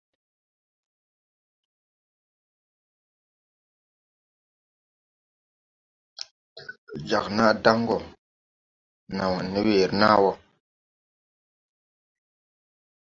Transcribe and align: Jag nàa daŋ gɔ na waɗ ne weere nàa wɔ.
Jag 7.09 7.25
nàa 7.37 7.53
daŋ 7.63 7.79
gɔ 7.87 7.97
na 9.15 9.23
waɗ 9.31 9.41
ne 9.51 9.59
weere 9.65 9.95
nàa 9.99 10.17
wɔ. 10.23 10.31